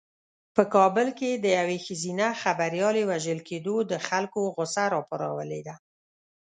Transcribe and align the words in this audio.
په 0.55 0.63
کابل 0.75 1.07
کې 1.19 1.31
د 1.33 1.45
یوې 1.59 1.77
ښځینه 1.85 2.27
خبریالې 2.41 3.03
وژل 3.11 3.39
کېدو 3.49 3.75
د 3.91 3.93
خلکو 4.07 4.39
غوسه 4.55 4.83
راپارولې 4.95 5.61
ده. 5.67 5.75